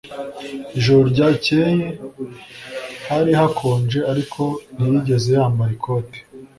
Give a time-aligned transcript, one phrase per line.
[0.77, 1.83] Ijoro ryakeye
[3.09, 4.41] hari hakonje ariko
[4.73, 6.17] ntiyigeze yambara ikote